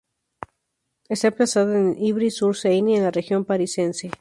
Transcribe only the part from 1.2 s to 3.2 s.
emplazada en Ivry-sur-Seine, en la